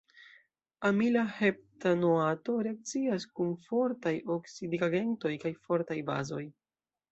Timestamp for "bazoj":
6.13-6.45